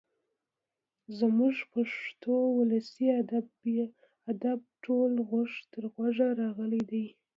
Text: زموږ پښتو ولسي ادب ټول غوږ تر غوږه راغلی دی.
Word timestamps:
زموږ 1.19 1.55
پښتو 1.73 2.33
ولسي 2.57 3.07
ادب 4.31 4.59
ټول 4.83 5.11
غوږ 5.27 5.51
تر 5.73 5.83
غوږه 5.93 6.27
راغلی 6.41 6.81
دی. 6.91 7.05